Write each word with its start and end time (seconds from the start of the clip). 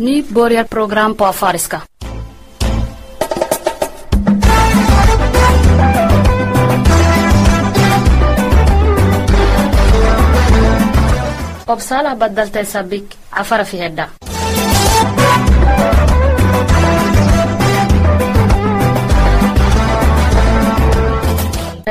Nu 0.00 0.22
börjar 0.22 0.64
program 0.64 1.14
på 1.14 1.24
afariska. 1.24 1.82
obsalah 11.66 12.16
badaltay 12.16 12.64
sabik 12.64 13.16
cafara 13.30 13.64
fi 13.64 13.76
hedha 13.76 14.06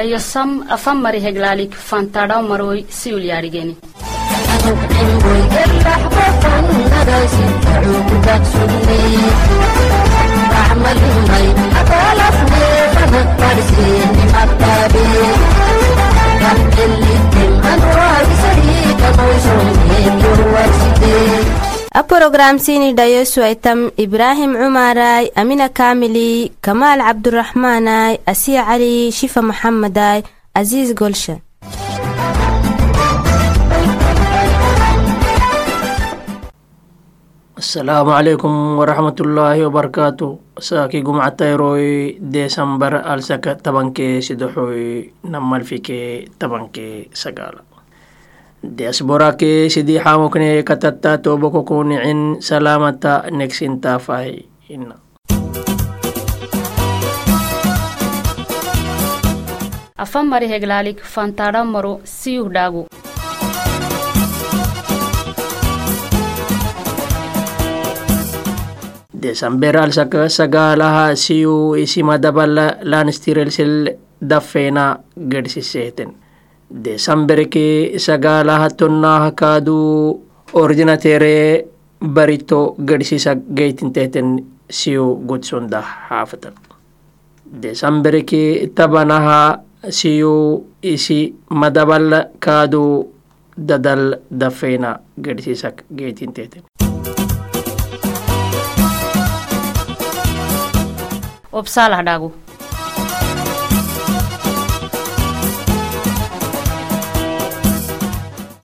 eyo 0.01 0.19
sam 0.19 0.65
afan 0.69 0.97
mari 1.05 1.19
heglaalik 1.19 1.73
fantadhaw 1.89 2.41
maroy 2.49 2.79
siul 2.89 3.23
yaadhigeni 20.47 21.45
a 21.99 22.03
porogramsini 22.03 22.93
dhayosu 22.93 23.43
aitam 23.43 23.79
ibraahim 24.05 24.51
cumaray 24.61 25.25
amina 25.41 25.69
kaamili 25.69 26.51
kamaal 26.61 26.99
cabduraxmaanay 27.07 28.13
asiya 28.31 28.63
cali 28.69 29.11
shifa 29.11 29.41
maxamaday 29.49 30.19
aziis 30.59 30.93
golsha 31.01 31.35
Assalamualaikum 37.57 38.77
warahmatullahi 38.77 39.65
wabarakatuh. 39.65 40.61
Saki 40.61 41.01
gum 41.01 41.17
atairoi 41.17 42.21
desember 42.21 43.01
al 43.01 43.25
saka 43.25 43.57
tabanke 43.57 44.21
sidohoi 44.21 45.09
namal 45.25 45.65
fike 45.65 46.29
tabanke 46.37 47.09
sagala. 47.17 47.65
Desborake 48.61 49.41
ke 49.41 49.73
sidi 49.73 49.97
hamukne 49.97 50.61
katata 50.61 51.17
tobo 51.17 51.49
kokuni 51.49 51.97
in 51.97 52.37
salamata 52.45 53.25
nexin 53.33 53.81
fai 53.81 54.45
inna. 54.69 55.01
Afam 59.97 60.29
bari 60.29 60.45
heglalik 60.45 61.01
fantara 61.01 61.65
moro 61.65 62.05
siuh. 62.05 62.85
Desamber 69.27 69.75
alsaka 69.83 70.29
sagaalaha 70.39 71.05
siyu 71.23 71.55
isimadabala 71.83 72.67
lanistirelsel 72.91 73.73
daffeena 74.31 74.85
gedsiseeten 75.33 76.13
desamberke 76.85 77.65
sagaalaha 78.07 78.69
tonnaha 78.79 79.31
kaadu 79.41 79.79
ordinatere 80.63 81.65
barito 82.17 82.61
gedsisa 82.89 83.35
geytinteeten 83.59 84.31
siyu 84.79 85.05
godsonda 85.29 85.81
xaafatan 86.07 86.55
desamberke 87.63 88.43
tabanaha 88.79 89.39
siyu 89.99 90.33
isi 90.93 91.19
madabal 91.49 92.09
kaadu 92.39 92.83
dadal 93.57 94.03
daffeena 94.43 94.99
gedsisak 95.27 95.83
geytinteeten 95.99 96.63
obsalah 101.59 102.01
dhaagu 102.07 102.29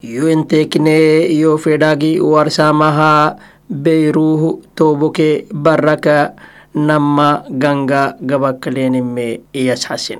yuentekne 0.04 1.26
iyo 1.32 1.56
fedhagi 1.58 2.20
warsamaha 2.20 3.38
beyruh 3.70 4.60
toboke 4.76 5.48
baraka 5.54 6.36
nama 6.76 7.46
ganga 7.50 8.18
gabakkalenime 8.20 9.42
iyasxasin 9.56 10.20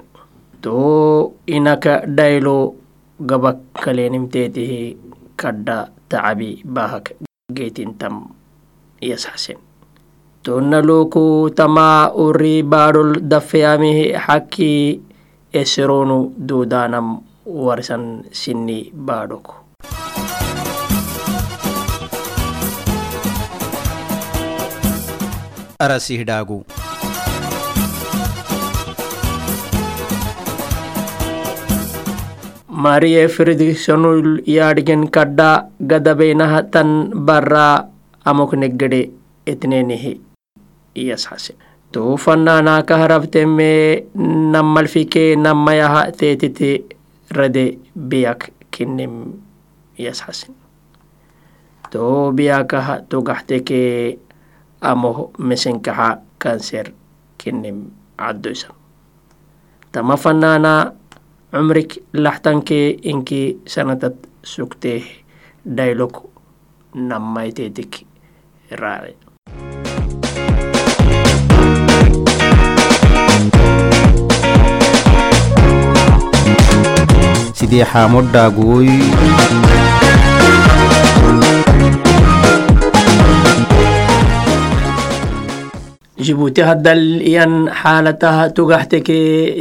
to 0.64 1.34
inaka 1.50 2.06
dhaylo 2.08 2.74
gabakkalenimteetihi 3.20 4.98
kadha 5.36 5.92
tacabi 6.08 6.64
bahak 6.64 7.14
geetintam 7.52 8.32
iyasxasin 9.04 9.60
tonnaloku 10.46 11.26
tama 11.56 12.12
uri 12.26 12.56
baadhol 12.74 13.12
daffeyamihi 13.32 14.06
xakki 14.26 14.72
eseronu 15.62 16.18
duudaanam 16.50 17.08
warsan 17.68 18.06
sinni 18.42 18.80
baadhoko 19.08 19.54
arasihdhaagu 25.86 26.58
marie 32.86 33.24
fredriksonul 33.36 34.42
yaadhigen 34.56 35.08
kadha 35.16 35.50
gadabeynaha 35.92 36.60
tan 36.74 36.90
barra 37.28 37.68
amokneggede 38.32 39.02
etnenihi 39.54 40.14
iyasxase 40.96 41.54
to 41.92 42.18
fannaanaaka 42.18 42.98
harafteme 42.98 44.04
nammalfike 44.54 45.36
nammayaha 45.36 46.12
teetiti 46.18 46.86
rade 47.32 47.78
biyak 48.10 48.50
kinnim 48.72 49.42
iyasxasin 50.00 50.56
to 51.92 52.34
biyakaha 52.34 53.06
togaxteke 53.10 54.18
amo 54.82 55.32
mesenkaxa 55.38 56.22
kanser 56.42 56.94
kinnim 57.38 57.94
caddoysan 58.18 58.74
tama 59.92 60.18
fannaana 60.18 60.94
cumrik 61.54 62.02
laxtanke 62.14 62.98
inki 63.12 63.62
sanatad 63.66 64.18
sugtee 64.44 65.06
daylok 65.78 66.26
nammayteetik 66.94 68.06
raace 68.82 69.23
sidee 77.58 77.86
xaamoodhaa 77.92 78.50
gooy 78.58 78.90
جيبوتي 86.20 86.64
هدل 86.64 87.22
ين 87.28 87.70
حالتها 87.70 88.48
تقحتك 88.48 89.12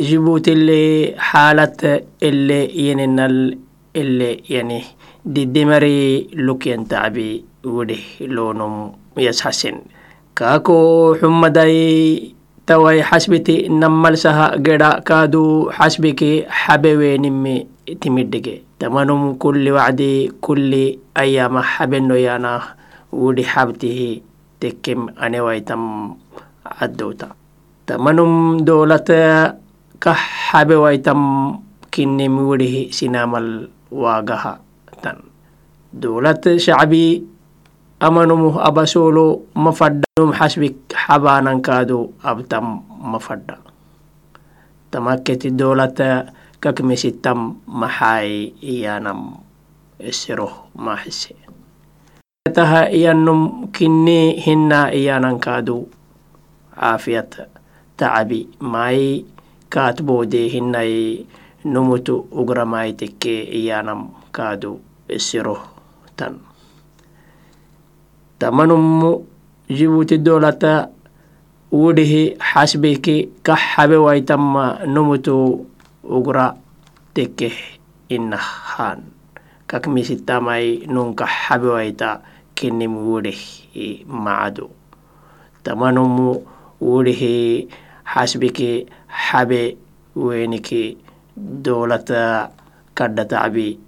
جيبوتي 0.08 0.52
اللي 0.52 1.14
حالة 1.18 2.00
اللي 2.22 2.88
ينن 2.90 3.20
اللي 3.96 4.32
يعني 4.50 4.82
دي 5.24 5.44
دمري 5.44 6.26
لوكين 6.34 6.88
تعبي 6.88 7.44
وده 7.64 7.96
لونم 8.20 8.92
يسحسن 9.16 9.74
كاكو 10.36 11.14
حمدي 11.22 12.34
tawai 12.66 13.02
xasbiti 13.02 13.66
nammalsaha 13.68 14.58
geda 14.62 15.02
kaadu 15.02 15.70
xasbiki 15.74 16.46
xabewenimi 16.46 17.66
timidhige 17.98 18.62
tamanum 18.78 19.34
kulli 19.34 19.70
wacdi 19.74 20.30
kulli 20.38 20.98
ayama 21.18 21.62
xabenoyana 21.62 22.78
wudi 23.10 23.42
xabtihi 23.42 24.22
tekem 24.62 25.10
anewaitam 25.18 26.14
caddowta 26.62 27.34
tamanum 27.86 28.62
dowlata 28.62 29.58
ka 29.98 30.14
xabewaitam 30.14 31.58
kinim 31.90 32.34
widihi 32.46 32.94
sinamal 32.94 33.68
waagaha 33.90 34.62
tan 35.02 35.18
dowlad 35.92 36.40
shacbi 36.62 37.26
amanum 38.02 38.58
abasolo 38.58 39.46
mafadha 39.54 40.02
num 40.18 40.34
xasbik 40.38 40.74
xabaanankaadu 40.90 41.98
abtam 42.30 42.66
mafadha 42.98 43.56
tamakketi 44.90 45.48
dowlata 45.54 46.08
kakmisitam 46.62 47.40
maxay 47.80 48.50
iyanam 48.58 49.20
esiro 50.08 50.48
maxise 50.84 51.34
taha 52.56 52.90
iyanum 52.98 53.70
kinni 53.70 54.34
hinna 54.44 54.90
iyanankaadu 54.90 55.76
caafiyat 56.74 57.32
tacabi 57.96 58.40
mai 58.58 59.22
kaatboode 59.72 60.42
hinnay 60.54 60.92
numutu 61.72 62.14
ugramaitekke 62.40 63.34
iyanam 63.60 64.00
kaadu 64.34 64.72
esiro 65.16 65.56
tan 66.18 66.34
tamanummu 68.42 69.22
jibuti 69.70 70.18
dolata 70.18 70.90
wudihi 71.70 72.34
hasbiki 72.42 73.30
kaxabe 73.46 73.94
waytama 73.96 74.82
numutu 74.82 75.62
ugra 76.02 76.58
tekkeh 77.14 77.54
inahan 78.10 79.06
kak 79.70 79.86
misitamai 79.86 80.90
nun 80.90 81.14
kaxabe 81.14 81.70
wayta 81.70 82.18
kinim 82.58 82.98
wudihi 83.06 84.02
macadu 84.10 84.74
tamanummu 85.62 86.42
wudihi 86.82 87.70
hasbiki 88.02 88.90
habe 89.06 89.78
weniki 90.18 90.98
dolata 91.38 92.50
kaddatabi 92.98 93.78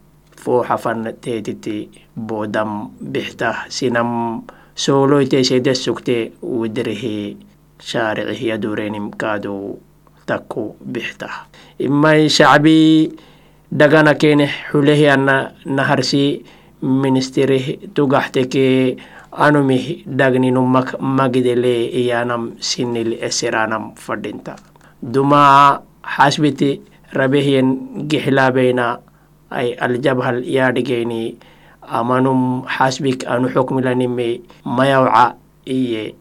fooxafan 0.43 1.15
teetiti 1.21 1.91
boodam 2.17 2.91
bixta 3.01 3.67
sinam 3.69 4.43
sooloyte 4.75 5.45
sede 5.45 5.75
sugte 5.75 6.33
wudirihi 6.43 7.37
shaaricih 7.81 8.41
yadurenim 8.51 9.11
kaadu 9.11 9.79
takku 10.27 10.77
bixta 10.81 11.29
imai 11.79 12.29
shacbi 12.29 13.13
dhagana 13.73 14.15
kene 14.15 14.47
xulehi 14.71 15.09
ana 15.09 15.55
naharsi 15.67 16.45
ministirih 16.83 17.91
tugaxteke 17.95 18.97
anumih 19.33 20.05
dhagninumak 20.07 21.01
magidele 21.01 21.91
iyanam 21.91 22.55
sinil 22.61 23.19
esiranam 23.19 23.95
fadhinta 23.97 24.55
duma 25.03 25.81
xasbiti 26.03 26.81
rabehiyen 27.13 28.05
gixilaabeyna 28.11 28.87
ay 29.55 29.69
aljabhal 29.79 30.43
yaadhigeyni 30.57 31.39
amanum 31.99 32.65
xasbik 32.75 33.23
anu 33.31 33.47
xukmilanime 33.55 34.41
mayawca 34.77 35.37
iye 35.67 36.15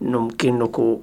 num 0.00 0.30
kinuku 0.38 1.02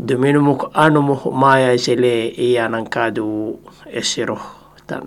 duminumuk 0.00 0.72
anumuh 0.74 1.20
mayaisele 1.32 2.32
iyanankaadu 2.36 3.56
esiro 3.92 4.38
tan 4.88 5.04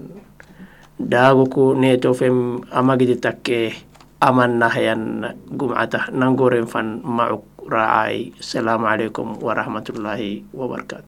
daaguku 1.00 1.74
netofem 1.80 2.60
amagidi 2.74 3.16
takke 3.18 3.72
amannahayan 4.20 5.32
gumcata 5.58 6.12
nangoren 6.12 6.68
fan 6.68 7.00
macuk 7.06 7.46
raacay 7.72 8.34
asalaamu 8.42 8.86
calaykum 8.90 9.28
warahmatullaahi 9.40 10.44
wabarakaatu 10.52 11.08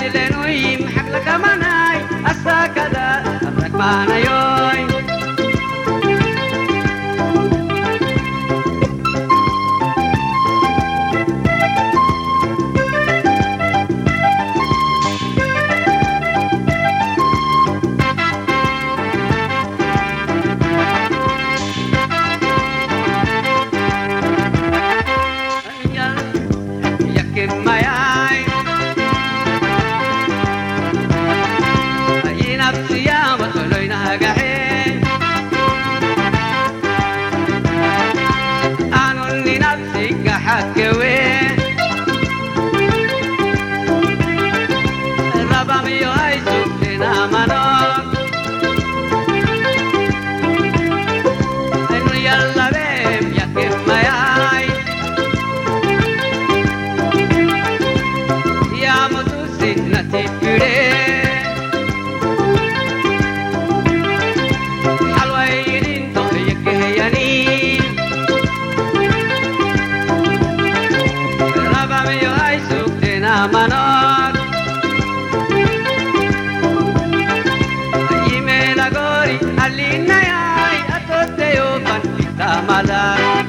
Ashtilenu 0.00 0.44
im 0.48 0.88
hablakamanai 0.96 2.00
Asakada 2.24 3.20
Abrakpanayot 3.48 4.59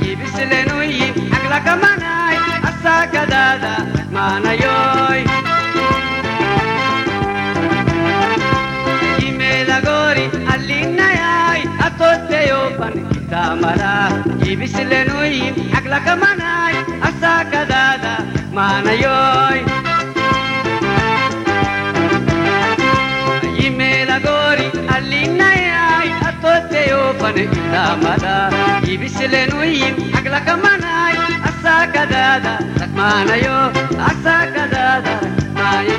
yibisilenoyi 0.04 1.08
aglakamanai 1.38 2.38
asakadada 2.70 3.74
manayoy 4.16 5.20
yimelagori 9.22 10.26
allinayai 10.54 11.64
atoteyopan 11.88 12.96
tamara 13.32 13.94
yibisilenoyi 14.46 15.44
aglakamanai 15.80 16.76
asakadada 17.10 18.14
manayoy 18.58 19.60
yimelagori 23.60 24.68
allinayai 24.96 25.61
fadhiisamada 27.22 28.34
ibisileenuyin 28.94 29.96
haglakamanaay 30.16 31.18
asaakadaada 31.52 32.54
ragmaanayo 32.82 33.58
asaakadaada 34.12 35.14
ragmaayo 35.24 35.98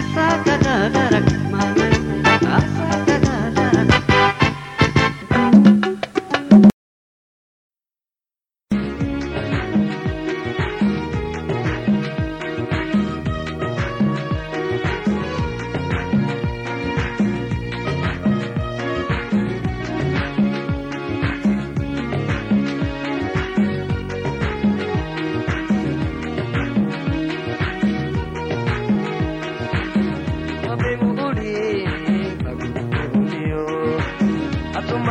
asaakadaada 0.00 1.02
rag 1.14 1.27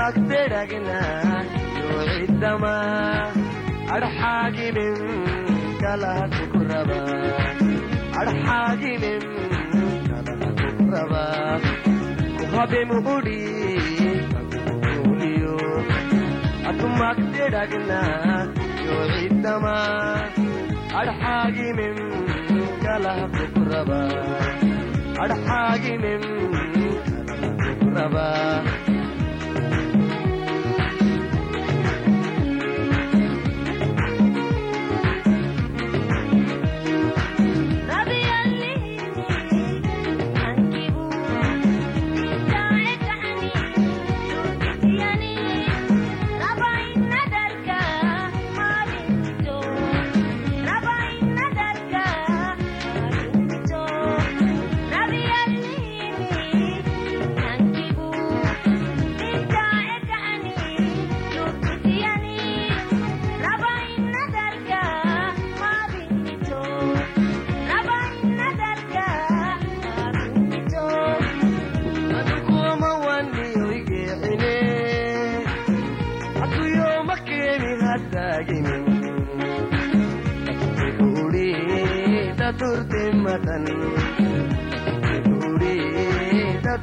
magdedhagna 0.08 1.00
yoociddama 1.80 2.74
adxaaginin 3.96 4.96
kalahaku 5.82 6.43
ku 6.54 6.60
raba 6.70 7.00
adxaaginin 8.22 9.24
kalahaku 10.10 10.70
ku 10.78 10.86
raba 10.93 11.24
kuhabemubudhi 12.39 13.41
kakukuliyo 14.32 15.58
atu 16.72 16.86
magdedhagna 17.02 18.00
yoociddama 18.88 19.76
adxaaginin 21.02 21.98
kalahaku 22.86 23.48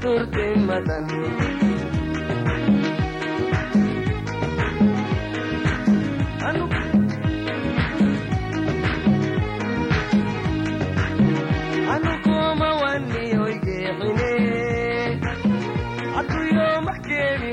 daturtimatan 0.05 1.05
anu. 6.49 6.67
Anukuama 11.95 12.69
waniyoigeexine 12.83 14.31
hatuyo 16.15 16.67
makeeni 16.87 17.51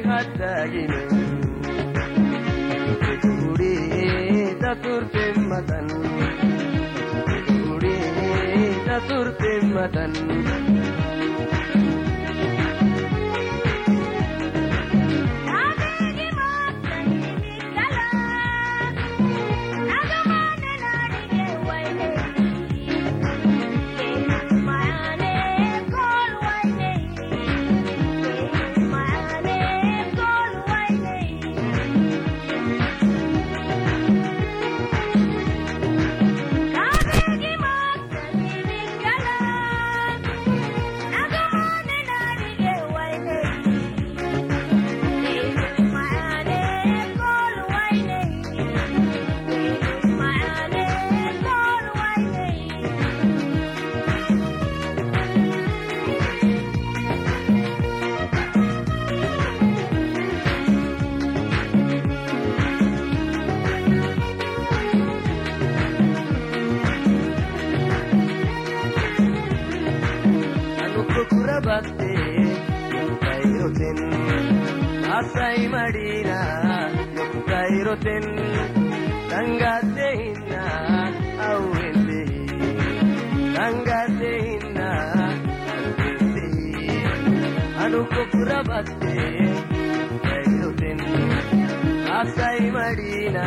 aasayi 92.17 92.67
madina 92.77 93.45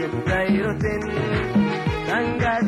yobsayroten 0.00 1.02
sangaas 2.08 2.67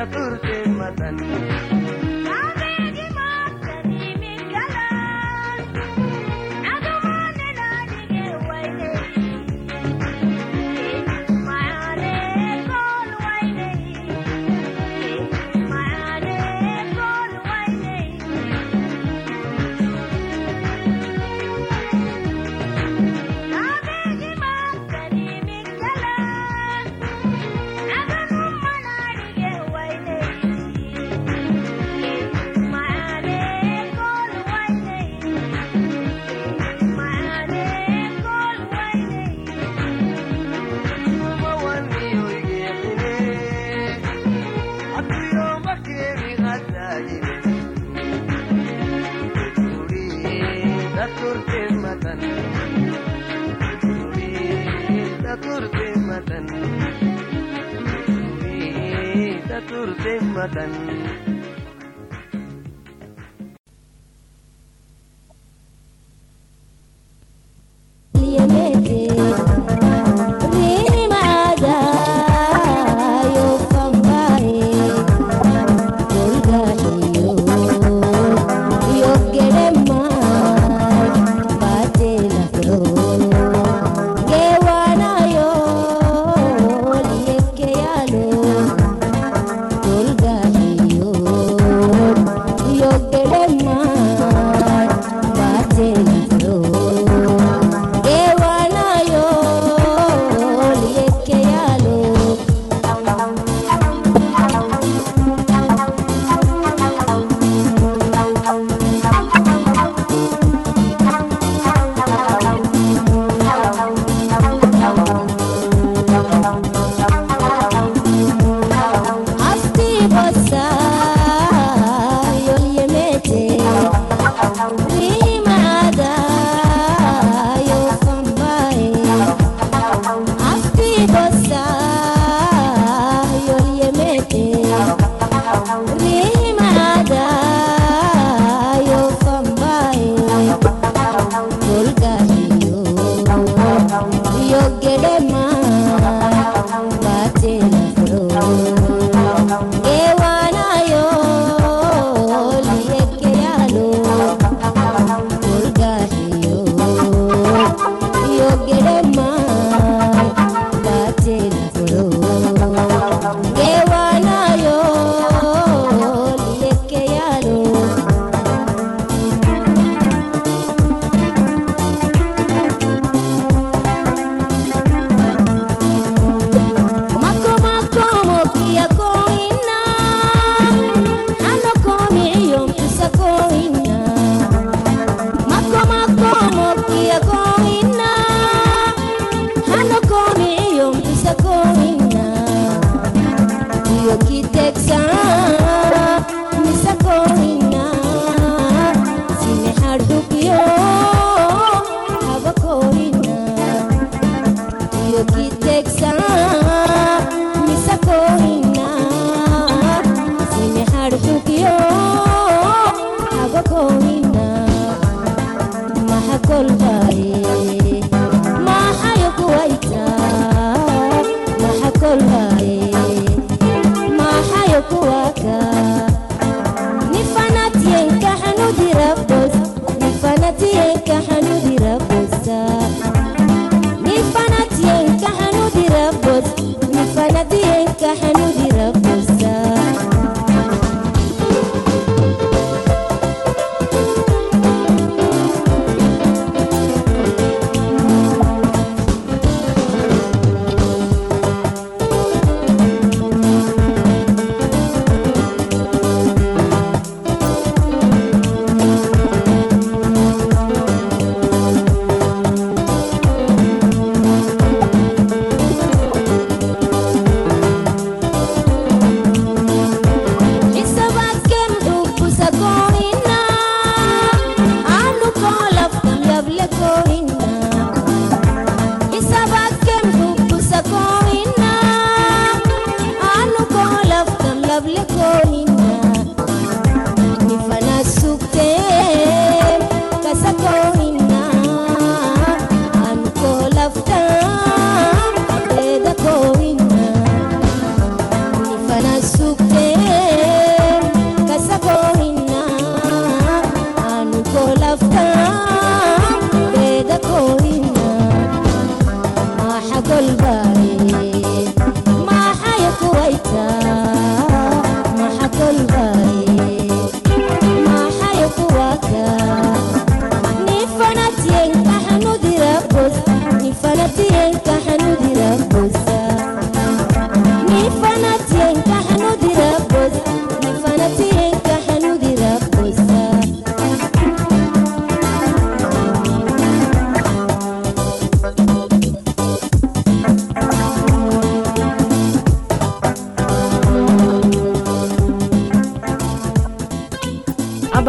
चतुर 0.00 0.36
के 0.44 0.58
मदन 0.70 1.18
Then. 60.48 60.99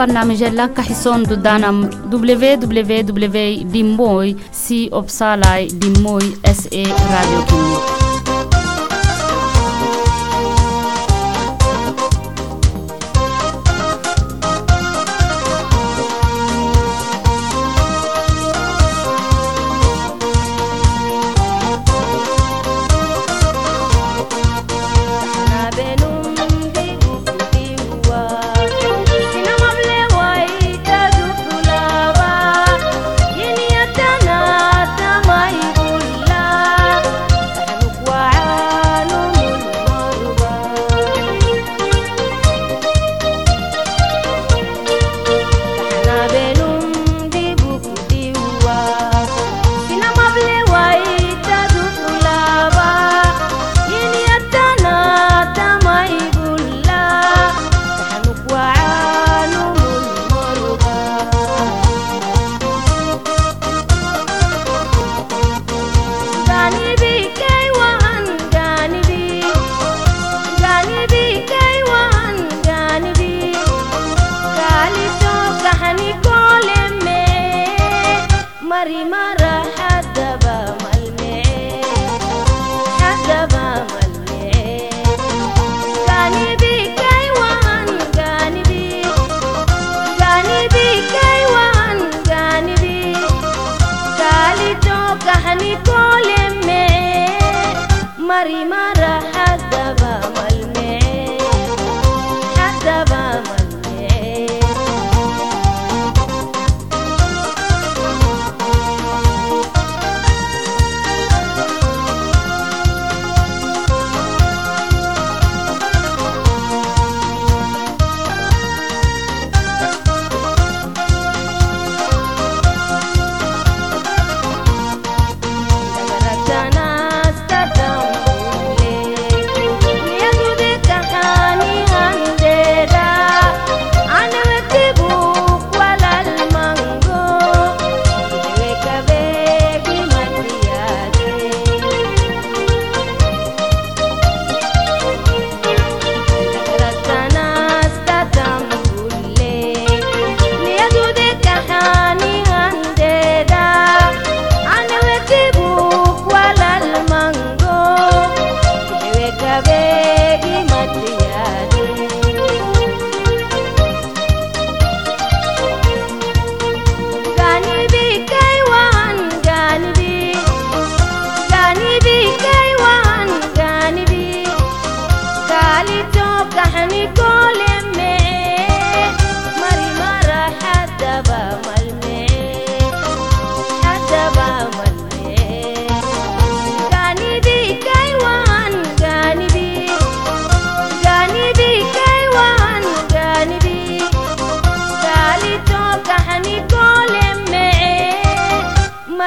برنامج 0.02 0.44
لا 0.44 0.66
كحسون 0.66 1.24
دودانا 1.24 1.90
www.dimoy 2.12 4.28
si 4.66 4.80
opsala 5.00 5.52
dimoy 5.82 6.26
sa 6.60 6.84
radio 7.12 7.42
kinyo 7.50 8.11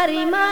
Karima. 0.04 0.43